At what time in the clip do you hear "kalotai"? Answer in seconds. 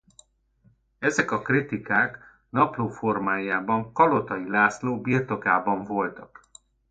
3.93-4.49